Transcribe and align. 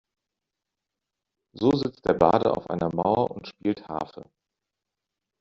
So 1.53 1.69
sitzt 1.77 2.05
der 2.07 2.15
Barde 2.15 2.49
auf 2.57 2.71
einer 2.71 2.89
Mauer 2.91 3.29
und 3.29 3.47
spielt 3.47 3.87
Harfe. 3.87 4.25